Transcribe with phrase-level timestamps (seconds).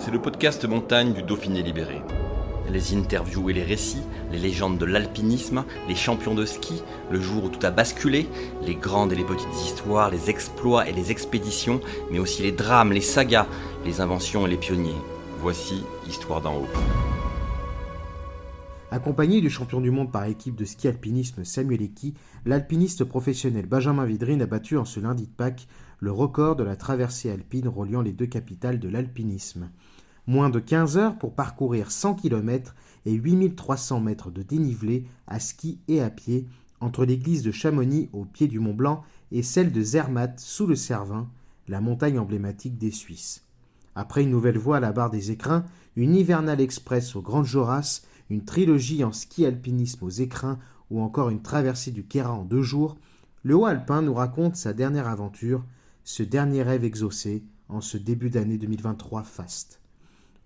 [0.00, 2.00] C'est le podcast montagne du Dauphiné libéré.
[2.72, 4.00] Les interviews et les récits,
[4.32, 8.26] les légendes de l'alpinisme, les champions de ski, le jour où tout a basculé,
[8.62, 12.92] les grandes et les petites histoires, les exploits et les expéditions, mais aussi les drames,
[12.92, 13.46] les sagas,
[13.84, 14.96] les inventions et les pionniers.
[15.42, 16.68] Voici Histoire d'en haut.
[18.92, 22.14] Accompagné du champion du monde par équipe de ski alpinisme Samuel Eki,
[22.46, 25.68] l'alpiniste professionnel Benjamin Vidrine a battu en ce lundi de Pâques
[26.00, 29.70] le record de la traversée alpine reliant les deux capitales de l'alpinisme.
[30.30, 35.80] Moins de 15 heures pour parcourir 100 km et 8300 mètres de dénivelé à ski
[35.88, 36.46] et à pied
[36.78, 40.76] entre l'église de Chamonix au pied du Mont Blanc et celle de Zermatt sous le
[40.76, 41.28] Cervin,
[41.66, 43.44] la montagne emblématique des Suisses.
[43.96, 45.64] Après une nouvelle voie à la barre des écrins,
[45.96, 51.30] une hivernale express au Grand Joras, une trilogie en ski alpinisme aux écrins ou encore
[51.30, 52.98] une traversée du Kéra en deux jours,
[53.42, 55.64] le haut alpin nous raconte sa dernière aventure,
[56.04, 59.79] ce dernier rêve exaucé en ce début d'année 2023 faste.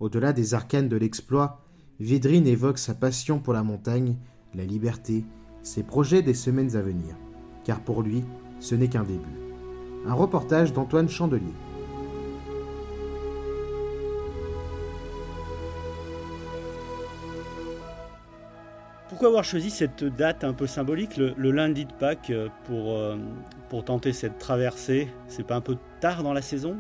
[0.01, 1.61] Au-delà des arcanes de l'exploit,
[2.01, 4.17] Vidrine évoque sa passion pour la montagne,
[4.55, 5.25] la liberté,
[5.63, 7.15] ses projets des semaines à venir.
[7.63, 8.25] Car pour lui,
[8.59, 9.21] ce n'est qu'un début.
[10.07, 11.55] Un reportage d'Antoine Chandelier.
[19.09, 23.17] Pourquoi avoir choisi cette date un peu symbolique, le, lundi de Pâques, euh, pour, euh,
[23.69, 25.09] pour tenter cette traversée?
[25.29, 26.77] C'est pas un peu tard dans la saison?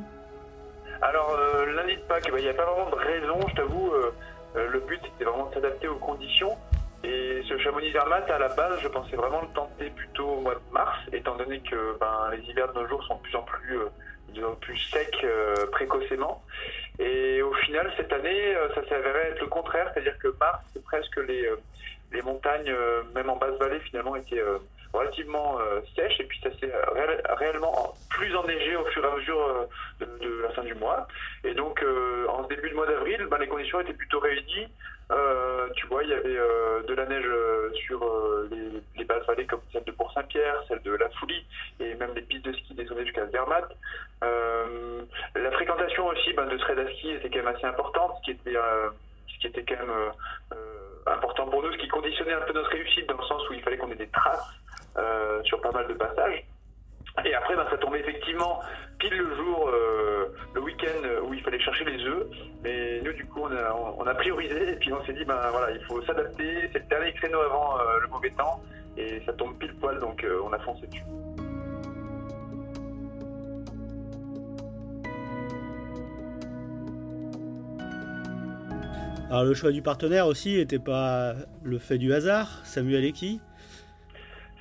[1.00, 3.92] Alors, euh, lundi de il n'y a pas vraiment de raison, je t'avoue.
[4.54, 6.56] le but, c'était vraiment de s'adapter aux conditions.
[7.02, 10.55] Et ce Chamonix Zermatt, à la base, je pensais vraiment le tenter plutôt au mois
[10.55, 13.42] de mars, étant donné que ben, les hivers de nos jours sont de plus en
[13.42, 13.78] plus,
[14.61, 15.27] plus secs
[15.72, 16.42] précocement.
[16.98, 20.83] Et au final, cette année, ça s'est avéré être le contraire, c'est-à-dire que mars, c'est
[20.83, 21.51] presque les
[22.14, 24.58] les montagnes, euh, même en basse vallée, finalement, étaient euh,
[24.94, 26.72] relativement euh, sèches et puis ça s'est
[27.36, 29.68] réellement plus enneigé au fur et à mesure
[30.00, 31.06] de, la fin du mois.
[31.42, 31.84] Et donc,
[32.28, 34.68] en début de mois d'avril, ben, les conditions étaient plutôt réunies.
[35.77, 36.38] tu vois, il y avait
[36.86, 37.28] de la neige
[37.86, 38.00] sur
[38.96, 41.44] les, basses vallées comme celle de Port-Saint-Pierre, celle de La Foulie
[41.80, 43.68] et même les pistes de ski descendaient jusqu'à Zermatt.
[44.22, 48.30] la fréquentation aussi ben, de trail à ski était quand même assez importante, ce qui
[48.30, 50.12] était, ce qui était quand même
[51.06, 53.62] important pour nous, ce qui conditionnait un peu notre réussite dans le sens où il
[53.62, 54.48] fallait qu'on ait des traces
[54.96, 56.44] euh, sur pas mal de passages.
[57.24, 58.60] Et après, ben, ça tombait effectivement
[58.98, 62.27] pile le jour, euh, le week-end où il fallait chercher les œufs.
[62.64, 65.84] Et nous, du coup, on a, priorisé et puis on s'est dit, ben voilà, il
[65.84, 66.68] faut s'adapter.
[66.72, 68.62] C'est le dernier créneau avant euh, le mauvais temps
[68.96, 71.02] et ça tombe pile poil, donc on a foncé dessus.
[79.30, 81.34] Alors le choix du partenaire aussi n'était pas
[81.64, 82.60] le fait du hasard.
[82.62, 83.40] Samuel Eki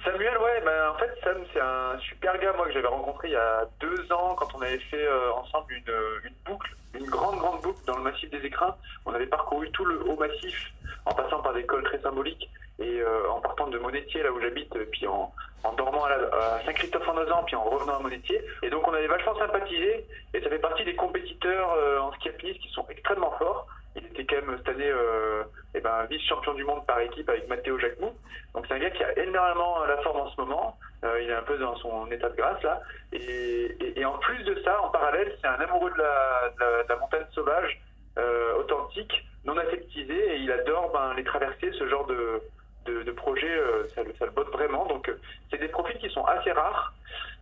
[0.03, 3.33] Samuel, ouais, ben, en fait Sam c'est un super gars moi que j'avais rencontré il
[3.33, 5.93] y a deux ans quand on avait fait euh, ensemble une,
[6.25, 8.75] une, boucle, une grande grande boucle dans le massif des écrins.
[9.05, 10.73] On avait parcouru tout le haut massif
[11.05, 12.49] en passant par des cols très symboliques
[12.79, 15.31] et euh, en partant de Monétier là où j'habite, puis en,
[15.77, 18.41] dormant à, Saint-Christophe-en-Ozan, puis en revenant à Monétier.
[18.61, 22.29] Et donc on avait vachement sympathisé et ça fait partie des compétiteurs euh, en ski
[22.29, 23.67] alpinisme qui sont extrêmement forts.
[23.95, 25.43] Il était quand même cette année euh,
[25.75, 28.13] eh ben, vice-champion du monde par équipe avec Matteo Jacquemou.
[28.53, 30.77] Donc c'est un gars qui a énormément la forme en ce moment.
[31.03, 32.81] Euh, il est un peu dans son état de grâce là.
[33.11, 36.95] Et, et, en plus de ça, en parallèle, c'est un amoureux de la, de la,
[36.95, 37.81] montagne sauvage,
[38.17, 39.13] euh, authentique,
[39.45, 42.41] non aseptisé, et il adore ben, les traverser, ce genre de,
[42.85, 44.85] de, de projet, euh, ça, le botte vraiment.
[44.85, 45.11] Donc
[45.49, 46.93] c'est des profils qui sont assez rares.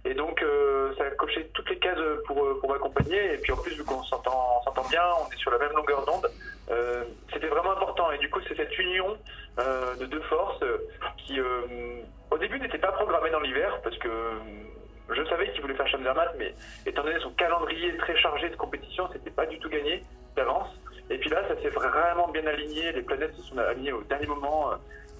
[0.03, 3.35] Et donc, euh, ça a coché toutes les cases pour, euh, pour m'accompagner.
[3.35, 6.27] Et puis en plus, vu qu'on s'entend, bien, on est sur la même longueur d'onde,
[6.71, 8.11] euh, c'était vraiment important.
[8.11, 9.17] Et du coup, c'est cette union
[9.59, 10.63] euh, de deux forces
[11.17, 12.01] qui, euh,
[12.31, 14.09] au début, n'était pas programmée dans l'hiver, parce que
[15.09, 16.53] je savais qu'il voulait faire Chamzermat, mais
[16.85, 20.03] étant donné son calendrier très chargé de compétition, c'était pas du tout gagné
[20.35, 20.69] d'avance.
[21.09, 22.91] Et puis là, ça s'est vraiment bien aligné.
[22.93, 24.71] Les planètes se sont alignées au dernier moment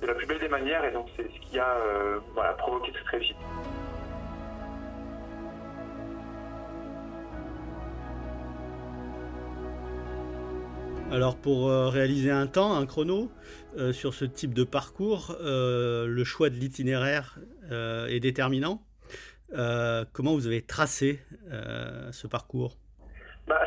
[0.01, 0.83] de la plus belle des manières.
[0.85, 1.77] Et donc, c'est ce qui a
[2.33, 3.37] voilà, provoqué cette réussite.
[11.11, 13.29] Alors pour euh, réaliser un temps, un chrono,
[13.77, 17.37] euh, sur ce type de parcours, euh, le choix de l'itinéraire
[17.69, 18.81] est déterminant.
[20.13, 21.21] comment vous avez tracé
[22.11, 22.75] ce parcours?
[23.47, 23.61] Bah,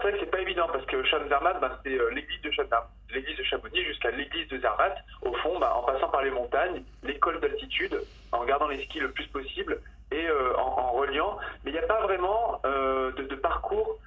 [0.00, 3.36] c'est vrai que c'est pas évident parce que Chamzermat, bah, c'est l'église de Chamzermat, l'église
[3.36, 4.96] de Chamonix jusqu'à l'église de Zermatt.
[5.22, 8.00] Au fond, bah, en passant par les montagnes, l'école d'altitude,
[8.32, 9.80] en gardant les skis le plus possible
[10.10, 11.36] et en, reliant.
[11.64, 13.98] Mais il n'y a pas vraiment de, parcours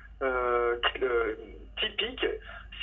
[1.80, 2.26] typique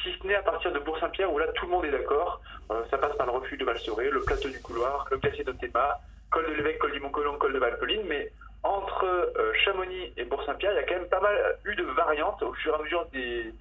[0.03, 2.41] si ce n'est à partir de Bourg-Saint-Pierre où là tout le monde est d'accord.
[2.71, 5.53] Euh, ça passe par le refuge de Valsoré, le plateau du couloir, le glacier de
[5.53, 6.01] Théma,
[6.31, 8.31] col de l'évêque, col du Mont-Colomb, col de Valpeline, mais
[8.63, 12.43] entre euh, Chamonix et Bourg-Saint-Pierre, il y a quand même pas mal eu de variantes
[12.43, 13.53] au fur et à mesure des,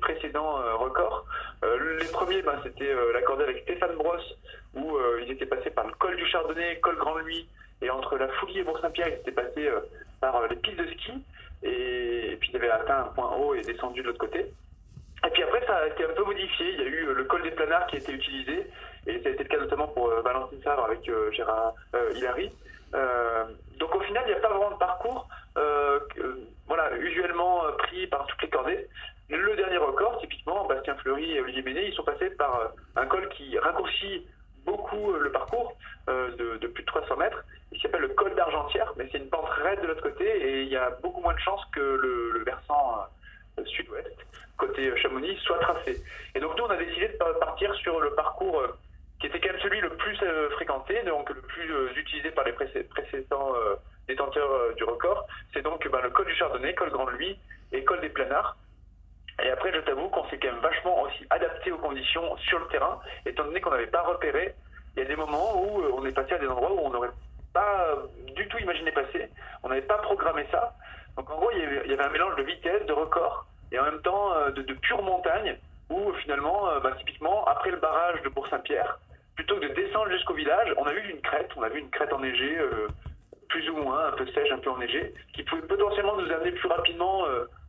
[0.00, 1.24] précédents euh, records.
[1.62, 4.34] les premiers, ben, c'était l'accordé avec Stéphane Brosse,
[4.74, 7.48] où ils étaient passés par le col du Chardonnay, col Grand Louis,
[7.80, 9.68] et entre la Foulie et Bourg-Saint-Pierre, ils étaient passés
[10.20, 11.12] par les pistes de ski,
[11.62, 14.46] et, puis ils avaient atteint un point haut et descendu de l'autre côté.
[15.26, 16.72] Et puis après, ça a été un peu modifié.
[16.72, 18.66] Il y a eu euh, le col des planards qui a été utilisé,
[19.06, 21.74] et ça a été le cas notamment pour euh, Valentine Savre avec euh, Gérard
[22.14, 22.50] Hilary.
[23.78, 25.28] Donc au final, il n'y a pas vraiment de parcours
[26.66, 28.88] voilà, usuellement pris par toutes les cordées.
[29.28, 33.28] Le dernier record, typiquement, Bastien Fleury et Olivier Méné, ils sont passés par un col
[33.30, 34.26] qui raccourcit
[34.64, 35.76] beaucoup le parcours
[36.08, 37.44] de, plus de 300 mètres.
[37.72, 40.68] Il s'appelle le col d'Argentière, mais c'est une pente raide de l'autre côté et il
[40.68, 43.06] y a beaucoup moins de chances que le, le versant
[43.66, 44.16] sud-ouest
[44.56, 46.02] côté Chamonix soit tracé.
[46.34, 48.76] Et donc nous, on a décidé de partir sur le parcours euh,
[49.24, 52.44] qui était quand même celui le plus euh, fréquenté, donc le plus euh, utilisé par
[52.44, 53.54] les précédents
[54.06, 55.26] détenteurs du record.
[55.54, 57.38] C'est donc ben, le col du Chardonnay, col Grand Louis
[57.72, 58.54] et col des Planards.
[59.42, 62.66] Et après, je t'avoue qu'on s'est quand même vachement aussi adapté aux conditions sur le
[62.66, 64.54] terrain, étant donné qu'on n'avait pas repéré.
[64.94, 67.10] Il y a des moments où on est passé à des endroits où on n'aurait
[67.54, 67.96] pas
[68.36, 69.30] du tout imaginé passer.
[69.62, 70.74] On n'avait pas programmé ça.
[71.16, 74.02] Donc en gros, il y avait un mélange de vitesse, de record, et en même
[74.02, 75.56] temps euh, de, pure montagne
[75.88, 78.98] où finalement, euh, bah, typiquement, après le barrage de Bourg-Saint-Pierre,
[79.46, 81.90] plutôt que de descendre jusqu'au village, on a vu une crête, on a vu une
[81.90, 82.88] crête enneigée, euh,
[83.48, 86.68] plus ou moins, un peu sèche, un peu enneigée, qui pouvait potentiellement nous amener plus
[86.68, 87.24] rapidement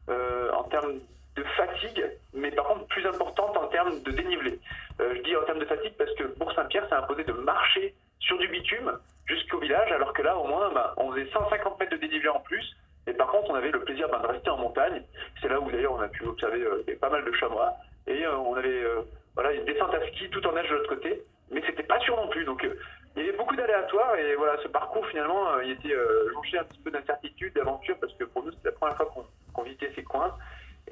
[0.08, 1.00] en termes
[1.36, 4.60] de fatigue, mais par contre plus importante en termes de dénivelé.
[5.00, 8.48] je dis en termes de fatigue parce que Bourg-Saint-Pierre s'est imposé de marcher sur du
[8.48, 12.30] bitume jusqu'au village, alors que là, au moins, bah, on faisait 150 mètres de dénivelé
[12.30, 12.76] en plus,
[13.08, 15.04] et par contre, on avait le plaisir ben, de rester en montagne.
[15.42, 17.74] C'est là où d'ailleurs on a pu observer euh, pas mal de chamois.
[18.08, 19.02] Et euh, on avait euh,
[19.36, 21.22] voilà, une descente à ski tout en neige de l'autre côté.
[21.56, 22.46] Mais c'était pas sûr non plus.
[22.46, 22.68] Donc
[23.16, 24.16] il y avait beaucoup d'aléatoires.
[24.18, 25.96] Et voilà, ce parcours finalement, il était
[26.34, 29.12] jonché un petit peu d'incertitude, d'aventure, parce que pour nous, c'était la première fois
[29.54, 30.36] qu'on visitait ces coins.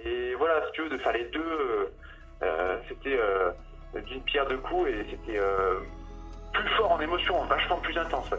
[0.03, 1.91] Et voilà, si tu veux, de faire les deux,
[2.87, 3.19] c'était
[4.07, 5.39] d'une pierre deux coups et c'était
[6.53, 8.29] plus fort en émotion, vachement plus intense.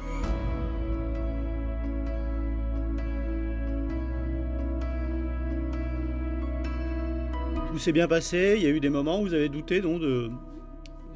[7.69, 8.55] Tout s'est bien passé.
[8.57, 10.31] Il y a eu des moments où vous avez douté donc, de,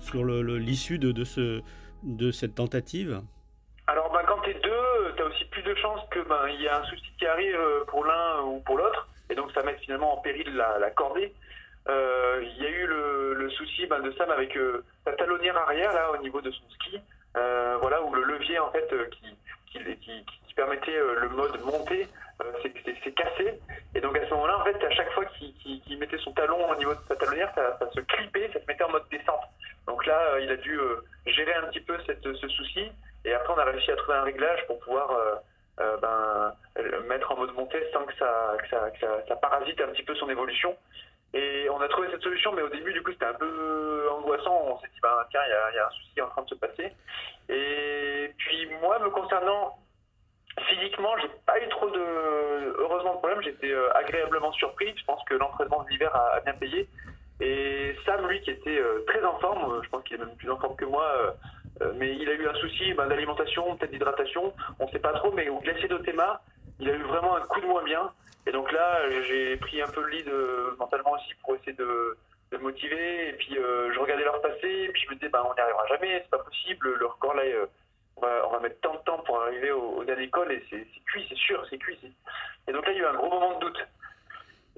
[0.01, 1.63] sur l'issue de, de, ce,
[2.03, 3.21] de cette tentative
[3.87, 6.63] Alors, ben, quand tu es deux, tu as aussi plus de chances que ben, il
[6.63, 9.09] y a un souci qui arrive euh, pour l'un ou pour l'autre.
[9.31, 11.35] Et donc, ça met finalement en péril la, cordée.
[11.89, 15.93] Euh, il y a eu le, souci ben, de Sam avec euh, sa talonnière arrière,
[15.93, 17.01] là, au niveau de son ski.
[17.35, 19.37] voilà, où le levier, en fait, qui,
[20.55, 22.09] permettait le mode montée
[22.43, 23.59] euh, c'est cassé.
[23.95, 26.77] Et donc à ce moment-là, en fait, à chaque fois qu'il mettait son talon au
[26.77, 29.43] niveau de sa talonnière, ça, se clippait, ça se mettait en mode descente.
[29.89, 32.93] Donc là, euh, il a dû euh, gérer un petit peu ce souci.
[33.25, 35.11] Et après, on a réussi à trouver un réglage pour pouvoir
[35.77, 38.57] ben, le mettre en mode montée sans que ça,
[39.43, 40.77] parasite un petit peu son évolution.
[41.35, 44.63] Et on a trouvé cette solution, mais au début, du coup, c'était un peu angoissant.
[44.67, 46.93] On s'est dit, ben, tiens, il y, a, un souci en train de se passer.
[47.49, 49.77] Et puis, moi, me concernant,
[50.67, 53.43] Physiquement, j'ai pas eu trop de, heureusement, de problème.
[53.43, 54.93] J'étais euh, agréablement surpris.
[54.97, 56.89] Je pense que l'entraînement de l'hiver a, bien payé.
[57.41, 60.37] Et Sam, lui, qui était euh, très en forme, euh, je pense qu'il est même
[60.37, 61.37] plus en forme que moi,
[61.95, 65.31] mais il a eu un souci ben, d'alimentation, peut-être d'hydratation, on ne sait pas trop,
[65.31, 66.43] mais au glacier d'Otema,
[66.81, 68.11] il a eu vraiment un coup de moins bien.
[68.47, 70.31] Et donc là, j'ai pris un peu le lead
[70.79, 72.17] mentalement aussi pour essayer de,
[72.61, 73.29] motiver.
[73.29, 75.87] Et puis je regardais leur passé, et puis je me disais, ben, on n'y arrivera
[75.87, 76.95] jamais, c'est pas possible.
[76.95, 77.43] Le record là,
[78.23, 81.39] on va, mettre tant de temps pour arriver au, dernier col et c'est cuit, c'est
[81.39, 81.99] sûr, c'est cuit.
[82.67, 83.87] Et donc là, il y a eu un gros moment de doute.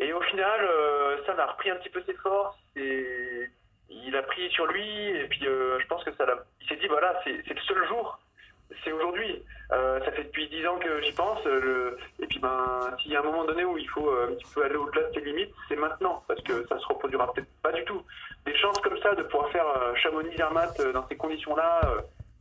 [0.01, 3.49] Et au final, euh, Sam a repris un petit peu ses forces et
[3.91, 5.09] il a pris sur lui.
[5.11, 6.37] Et puis, euh, je pense que ça l'a.
[6.63, 8.19] Il s'est dit voilà, c'est le seul jour.
[8.83, 9.43] C'est aujourd'hui.
[9.73, 11.41] Euh, ça fait depuis dix ans que j'y pense.
[12.19, 14.65] et puis, ben, s'il y a un moment donné où il faut un petit peu
[14.65, 17.85] aller au-delà de ses limites, c'est maintenant, parce que ça se reproduira peut-être pas du
[17.85, 18.03] tout.
[18.47, 19.67] Des chances comme ça de pouvoir faire
[19.97, 21.81] Chamonix-Zermatt dans ces conditions-là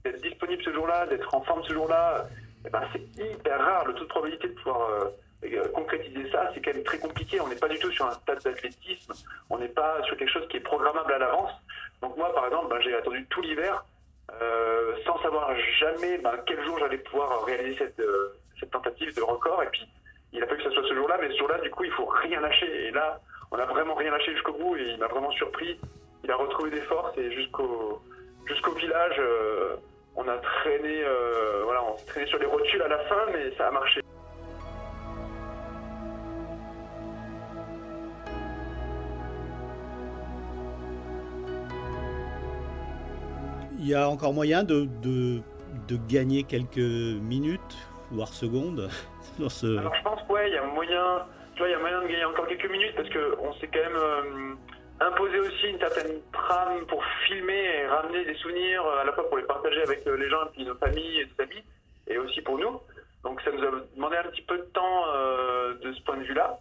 [0.04, 2.26] d'être disponible ce jour-là, d'être en forme ce jour-là,
[2.66, 3.86] eh ben, c'est hyper rare.
[3.86, 5.10] Le taux de probabilité de pouvoir euh, euh,
[5.74, 7.40] concrétiser ça, c'est quand même très compliqué.
[7.40, 9.14] On n'est pas du tout sur un stade d'athlétisme,
[9.50, 11.52] on n'est pas sur quelque chose qui est programmable à l'avance.
[12.02, 13.86] Donc moi, par exemple, ben, j'ai attendu tout l'hiver
[14.42, 18.02] euh, sans savoir jamais ben, quel jour j'allais pouvoir réaliser cette,
[18.60, 19.64] cette tentative de record.
[19.64, 19.88] Et puis,
[20.34, 22.06] il a fallu que ce soit ce jour-là, mais ce jour-là, du coup, il faut
[22.06, 22.88] rien lâcher.
[22.88, 23.20] Et là,
[23.52, 25.80] on a vraiment rien lâché jusqu'au bout et il m'a vraiment surpris.
[26.24, 28.02] Il a retrouvé des forces et jusqu'au
[28.76, 29.76] village, euh,
[30.16, 33.52] on a traîné, euh, voilà, on s'est traîné sur les rotules à la fin, mais
[33.58, 34.02] ça a marché.
[43.90, 45.42] Y a encore moyen de, de,
[46.08, 47.78] gagner quelques minutes,
[48.12, 48.90] voire secondes
[49.40, 49.78] dans ce...
[49.78, 52.08] Alors je pense ouais, il y a moyen, tu vois, il y a moyen de
[52.08, 54.56] gagner encore quelques minutes parce qu'on s'est quand même euh,
[55.00, 59.38] imposé aussi une certaine trame pour filmer et ramener des souvenirs à la fois pour
[59.38, 61.64] les partager avec euh, les gens et puis nos familles et nos amis
[62.08, 62.80] et aussi pour nous.
[63.24, 66.24] Donc ça nous a demandé un petit peu de temps euh, de ce point de
[66.24, 66.60] vue-là.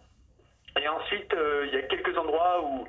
[0.81, 1.33] Et ensuite,
[1.65, 2.87] il y a quelques endroits où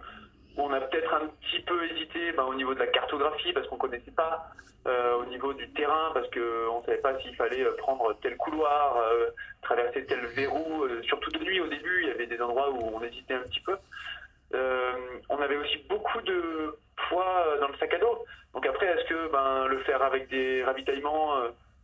[0.57, 3.77] on a peut-être un petit peu hésité ben, au niveau de la cartographie parce qu'on
[3.77, 4.51] connaissait pas,
[4.87, 8.37] euh, au niveau du terrain parce qu'on ne savait pas s'il fallait euh, prendre tel
[8.39, 9.29] couloir, euh,
[9.61, 10.87] traverser tel verrou.
[11.03, 13.61] surtout de nuit au début, il y avait des endroits où on hésitait un petit
[13.61, 13.77] peu.
[15.29, 16.77] on avait aussi beaucoup de
[17.09, 18.25] poids dans le sac à dos.
[18.55, 21.35] Donc après, est-ce que ben, le faire avec des ravitaillements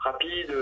[0.01, 0.55] rapides,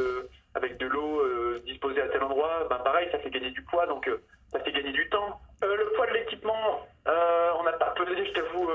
[0.55, 1.23] avec de l'eau
[1.65, 4.11] disposée à tel endroit, ben, pareil, ça fait gagner du poids, donc
[4.51, 5.41] ça fait gagner du temps.
[5.65, 8.71] Le poids de l'équipement, on n'a pas pesé, je t'avoue,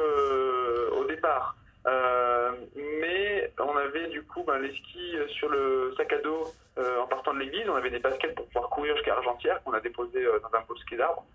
[0.98, 1.56] au départ.
[1.88, 6.44] Euh, mais on avait du coup ben, les skis sur le sac à dos
[6.78, 7.70] euh, en partant de l'église.
[7.70, 10.62] On avait des baskets pour pouvoir courir jusqu'à Argentière qu'on a déposé euh, dans un
[10.68, 11.26] bosquet d'arbres.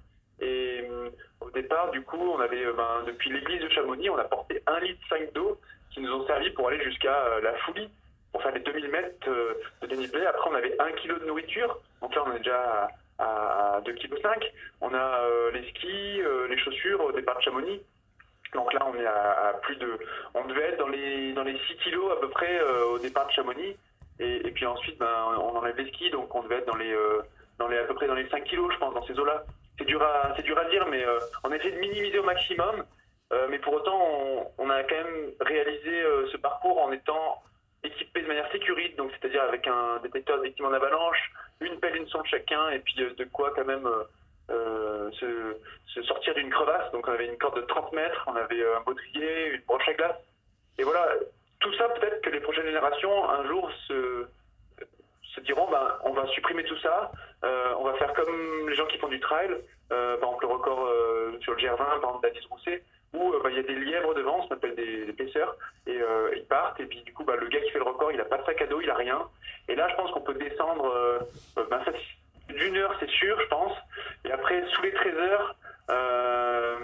[0.40, 0.84] Et
[1.40, 4.80] au départ, du coup, on avait ben, depuis l'église de Chamonix, on a porté un
[4.80, 5.58] litre 5 d'eau
[5.92, 7.88] qui nous ont servi pour aller jusqu'à la Foulie
[8.32, 9.30] pour faire les 2000 mètres
[9.80, 10.26] de dénivelé.
[10.26, 11.78] Après, on avait 1 kg de nourriture.
[12.02, 14.52] Donc là, on est déjà à, 2,5 kg.
[14.80, 15.20] On a
[15.52, 17.80] les skis, les chaussures au départ de Chamonix.
[18.54, 19.98] Donc là, on est à, plus de,
[20.34, 23.26] on devait être dans les dans les 6 kilos à peu près euh, au départ
[23.26, 23.76] de Chamonix,
[24.20, 27.20] et, puis ensuite, ben, on enlève les skis, donc on devait être dans les euh,
[27.58, 29.44] dans les à peu près dans les 5 kilos, je pense, dans ces eaux-là.
[29.76, 32.84] C'est dur à dur à dire, mais euh, on a essayé de minimiser au maximum.
[33.50, 33.98] mais pour autant,
[34.58, 35.94] on, a quand même réalisé
[36.30, 37.42] ce parcours en étant
[37.82, 41.32] équipé de manière sécurite, donc c'est-à-dire avec un détecteur d'équipement d'avalanche,
[41.64, 43.88] une pelle, une sonde chacun, et puis de quoi quand même
[44.50, 46.90] euh, se, sortir d'une crevasse.
[46.92, 49.94] Donc on avait une corde de 30 mètres, on avait un baudrier, une broche à
[49.94, 50.16] glace.
[50.78, 51.14] Et voilà,
[51.60, 54.26] tout ça peut-être que les prochaines générations un jour se,
[55.42, 57.12] diront ben, on va supprimer tout ça,
[57.44, 59.50] euh, on va faire comme les gens qui font du trail,
[59.92, 60.88] euh, par exemple le record
[61.40, 62.82] sur le GR20, par exemple d'Alice Rousset,
[63.14, 65.56] où ben, il y a des lièvres devant, ça s'appelle des, des pêcheurs,
[65.86, 65.98] et
[66.36, 68.24] ils partent, et puis du coup ben, le gars qui fait le record, il n'a
[68.24, 69.22] pas de sac à dos, il a rien.
[69.68, 70.92] Et là je pense qu'on peut descendre
[71.56, 71.80] ben,
[72.48, 73.72] d'une heure, c'est sûr, je pense.
[74.24, 75.56] Et après, sous les 13 heures,
[75.90, 76.76] euh,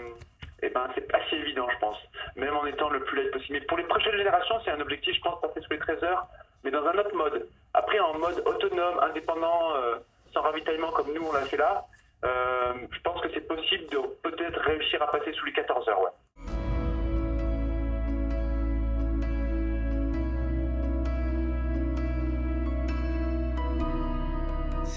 [0.63, 1.97] ben, c'est pas si évident, je pense.
[2.37, 3.59] Même en étant le plus light possible.
[3.59, 6.27] Mais pour les prochaines générations, c'est un objectif, je pense, passer sous les 13 heures,
[6.65, 7.49] mais dans un autre mode.
[7.75, 9.97] Après, en mode autonome, indépendant, euh,
[10.33, 11.85] sans ravitaillement comme nous, on l'a fait là,
[12.25, 16.03] euh, je pense que c'est possible de peut-être réussir à passer sous les 14 heures,
[16.03, 16.11] ouais.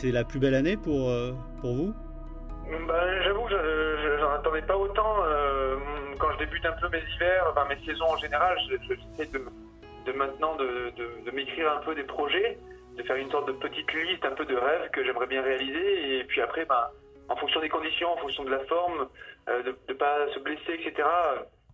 [0.04, 1.94] c'est la plus belle année pour, euh, pour vous?
[2.68, 5.16] Ben, J'avoue que j'en attendais pas autant.
[5.24, 5.78] Euh,
[6.20, 9.46] quand je débute un peu mes hivers, enfin, mes saisons en général, j'essaie de,
[10.06, 12.58] de maintenant de, de, m'écrire un peu des projets,
[12.98, 16.20] de faire une sorte de petite liste, un peu de rêves que j'aimerais bien réaliser.
[16.20, 16.88] Et puis après, ben,
[17.34, 19.08] en fonction des conditions, en fonction de la forme,
[19.50, 21.08] euh, de ne pas se blesser, etc.,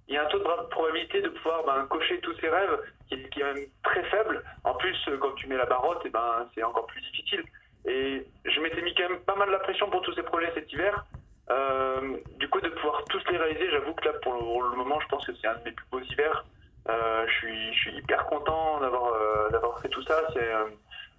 [0.08, 3.30] il y a un taux de probabilité de pouvoir ben, cocher tous ces rêves qui,
[3.30, 4.44] qui, est même très faible.
[4.64, 7.44] En plus, quand tu mets la barotte, eh ben, c'est encore plus difficile.
[7.86, 10.72] Et je m'étais mis quand même pas mal la pression pour tous ces projets cet
[10.74, 11.06] hiver.
[11.52, 15.08] Euh, du coup, de pouvoir tous les réaliser, j'avoue que là, pour le, moment, je
[15.08, 16.46] pense que c'est un de mes plus beaux hivers.
[16.90, 20.22] Euh, je, suis, hyper content d'avoir euh, fait tout ça.
[20.34, 20.52] C'est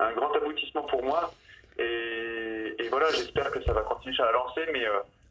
[0.01, 1.33] un, grand aboutissement pour moi.
[1.79, 2.30] Et,
[2.79, 4.63] et voilà, j'espère que ça va continuer à lancer.
[4.73, 4.85] Mais,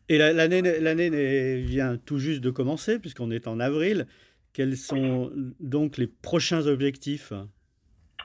[0.09, 4.07] et l'année l'année vient tout juste de commencer, puisqu'on est en avril.
[4.53, 7.31] Quels sont donc les prochains objectifs?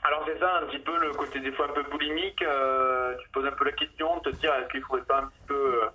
[0.02, 2.42] Alors c'est ça un petit peu le côté des fois un peu boulimique.
[2.42, 5.26] Euh, tu poses un peu la question, de te dire est-ce qu'il faudrait pas un
[5.26, 5.87] petit peu euh,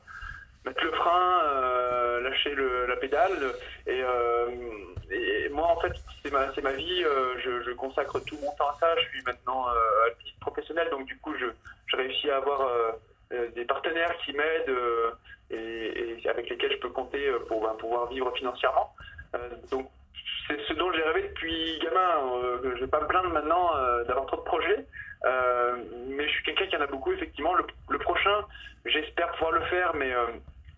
[0.65, 2.55] mettre le frein, euh, lâcher
[2.87, 3.53] la pédale.
[3.87, 4.03] Et,
[5.51, 5.91] moi en fait
[6.23, 8.95] c'est ma, ma vie, je, consacre tout mon temps à ça.
[8.97, 9.65] Je suis maintenant
[10.05, 11.47] alpiniste professionnel, donc du coup je,
[11.87, 12.69] je réussis à avoir
[13.31, 14.75] des partenaires qui m'aident
[15.51, 18.93] et, avec lesquels je peux compter pour ben, pouvoir vivre financièrement.
[19.71, 19.89] donc
[20.49, 22.33] c'est ce dont j'ai rêvé depuis gamin.
[22.43, 24.85] Euh, je vais pas me plaindre maintenant euh, d'avoir trop de projets,
[25.25, 27.53] euh, mais je suis quelqu'un qui en a beaucoup effectivement.
[27.53, 28.45] Le, prochain,
[28.85, 30.11] j'espère pouvoir le faire, mais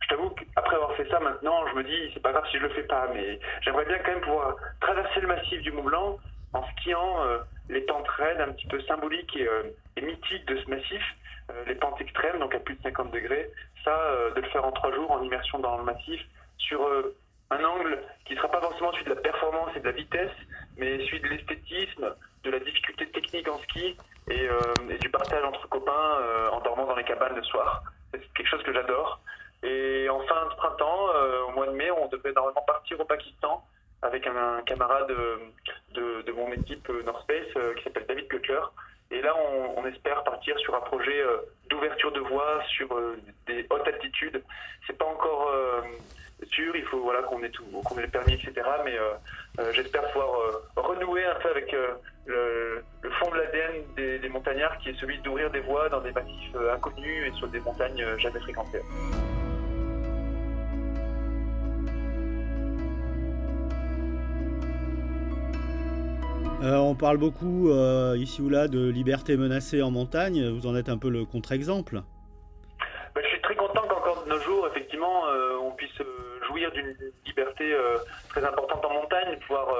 [0.02, 2.64] je t'avoue qu'après avoir fait ça maintenant, je me dis c'est pas grave si je
[2.64, 6.18] le fais pas, mais j'aimerais bien quand même pouvoir traverser le massif du Mont Blanc
[6.54, 7.24] en skiant
[7.70, 11.04] les temps traides un petit peu symboliques et, mythiques de ce massif.
[11.68, 13.50] les pentes extrêmes, donc à plus de 50 degrés,
[13.86, 13.96] ça,
[14.36, 16.20] de le faire en trois jours en immersion dans le massif,
[16.58, 16.82] sur
[17.52, 20.32] un angle qui ne sera pas forcément celui de la performance et de la vitesse,
[20.78, 23.98] mais celui de l'esthétisme, de la difficulté technique en ski
[24.30, 24.48] et,
[25.00, 26.18] du partage entre copains
[26.52, 27.84] en dormant dans les cabanes le soir.
[28.14, 29.20] C'est quelque chose que j'adore.
[29.64, 31.08] Et en fin de printemps,
[31.48, 33.64] au mois de mai, on devait normalement partir au Pakistan
[34.02, 35.08] avec un, camarade
[35.94, 38.62] de, de, mon équipe euh, North Space euh, qui s'appelle David Cutler.
[39.12, 39.36] Et là,
[39.76, 41.38] on, espère partir sur un projet euh,
[41.70, 42.88] d'ouverture de voie sur
[43.46, 44.42] des hautes altitudes.
[44.88, 45.52] C'est pas encore
[46.50, 48.54] sûr, il faut voilà qu'on ait tout, qu'on ait le permis, etc.
[48.86, 48.98] Mais
[49.74, 51.76] j'espère pouvoir renouer un peu avec
[52.26, 52.61] le,
[53.36, 57.38] l'ADN des, des montagnards, qui est celui d'ouvrir des voies dans des massifs inconnus et
[57.38, 58.82] sur des montagnes jamais fréquentées.
[66.64, 70.48] Euh, on parle beaucoup euh, ici ou là de liberté menacée en montagne.
[70.50, 72.04] Vous en êtes un peu le contre-exemple.
[73.16, 75.90] Bah, je suis très content qu'encore de nos jours, effectivement, euh, on puisse
[76.48, 76.96] jouir d'une
[77.26, 77.76] liberté
[78.30, 79.76] très importante en montagne, pouvoir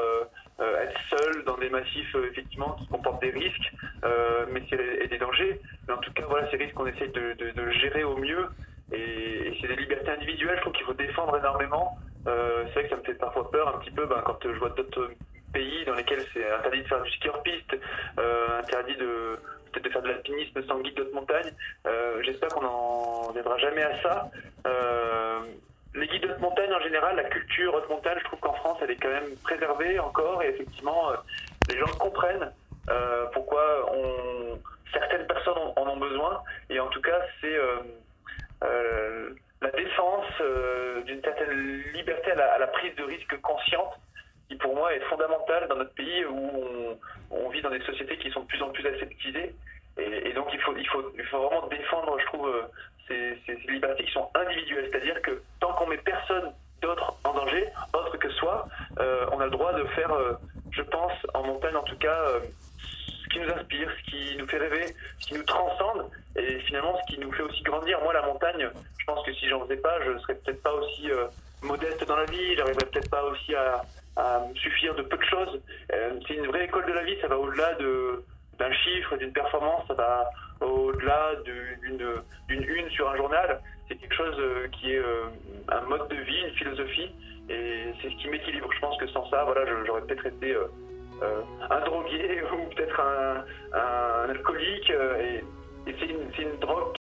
[0.62, 3.74] être seul dans des massifs effectivement qui comportent des risques,
[4.52, 5.60] mais et des dangers.
[5.88, 8.48] Mais en tout cas, voilà, ces risques qu'on essaye de, gérer au mieux.
[8.92, 11.98] Et, c'est des libertés individuelles, je trouve qu'il faut défendre énormément.
[12.26, 14.70] c'est vrai que ça me fait parfois peur un petit peu ben, quand je vois
[14.70, 15.10] d'autres
[15.52, 17.78] pays dans lesquels c'est interdit de faire du ski hors piste,
[18.20, 19.38] euh, interdit de
[19.72, 21.54] peut-être de faire de l'alpinisme sans guide d'autres montagnes.
[21.88, 24.32] Euh, j'espère qu'on n'en viendra jamais à ça.
[24.68, 25.40] Euh,
[25.94, 28.92] les guides haute montagne en général, la culture haute montagne, je trouve qu'en France elle
[28.92, 31.12] est quand même préservée encore et effectivement
[31.70, 32.52] les gens comprennent
[33.34, 34.60] pourquoi on,
[34.94, 37.58] certaines personnes en, ont besoin et en tout cas c'est
[39.62, 40.26] la défense
[41.06, 43.94] d'une certaine liberté à la, prise de risque consciente
[44.50, 46.98] qui pour moi est fondamentale dans notre pays où
[47.32, 49.56] on, vit dans des sociétés qui sont de plus en plus aseptisées.
[49.98, 52.64] Et, donc il faut, il, faut, il faut vraiment défendre, je trouve, euh,
[53.08, 54.88] ces, ces, libertés qui sont individuelles.
[54.90, 58.68] C'est-à-dire que tant qu'on met personne d'autre en danger, autre que soi,
[59.00, 60.34] euh, on a le droit de faire, euh,
[60.72, 62.26] je pense, en montagne en tout cas,
[63.24, 64.86] ce qui nous inspire, ce qui nous fait rêver,
[65.20, 68.00] ce qui nous transcende et finalement ce qui nous fait aussi grandir.
[68.02, 71.10] Moi, la montagne, je pense que si j'en faisais pas, je serais peut-être pas aussi
[71.64, 73.82] modeste dans la vie, j'arriverais peut-être pas aussi à,
[74.48, 75.62] me suffire de peu de choses.
[75.94, 78.24] Euh, c'est une vraie école de la vie, ça va au-delà de,
[78.60, 83.62] d'un chiffre, d'une performance, ça va au-delà d'une, une sur un journal.
[83.88, 85.26] C'est quelque chose euh, qui est euh,
[85.70, 87.12] un mode de vie, une philosophie,
[87.50, 88.72] et c'est ce qui m'équilibre.
[88.74, 90.56] Je pense que sans ça, voilà, j'aurais peut-être été
[91.70, 93.46] un drogué ou peut-être un,
[93.78, 95.44] un alcoolique, et,
[95.88, 96.96] et une, c'est une drogue